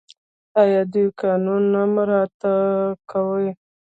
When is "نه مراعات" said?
1.73-2.39